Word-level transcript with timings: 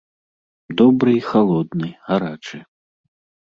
Добры 0.81 1.13
і 1.17 1.19
халодны, 1.29 1.93
гарачы. 2.11 2.63